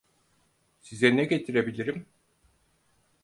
[0.79, 2.05] Size ne getirebilirim?